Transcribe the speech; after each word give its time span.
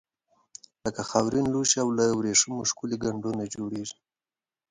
لکه 0.85 1.01
خاورین 1.09 1.45
لوښي 1.53 1.77
او 1.83 1.89
له 1.97 2.05
وریښمو 2.17 2.67
ښکلي 2.69 2.97
ګنډونه 3.03 3.43
جوړیږي. 3.55 3.97